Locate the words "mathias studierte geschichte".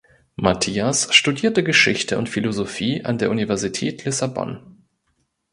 0.35-2.17